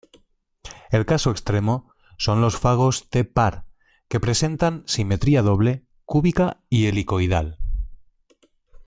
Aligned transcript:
El 0.89 1.05
caso 1.05 1.29
extremo 1.29 1.93
son 2.17 2.41
los 2.41 2.57
fagos 2.57 3.07
"T-par" 3.11 3.65
que 4.07 4.19
presentan 4.19 4.83
simetría 4.87 5.43
doble, 5.43 5.85
cúbica 6.05 6.59
y 6.71 6.87
helicoidal. 6.87 7.59